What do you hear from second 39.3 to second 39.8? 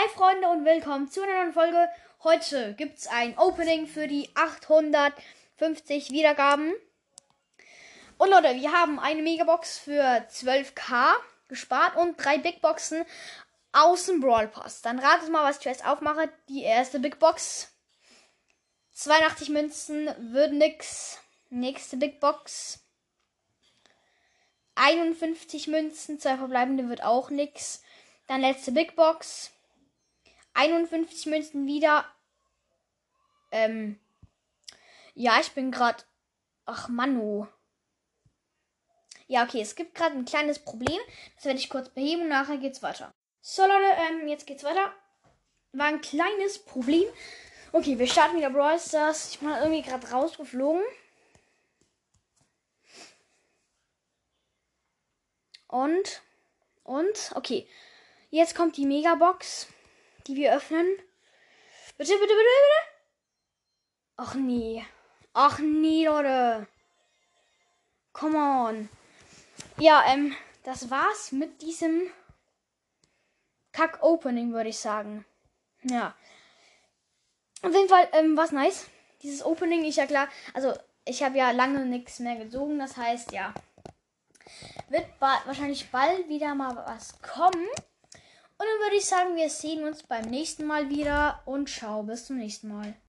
okay, es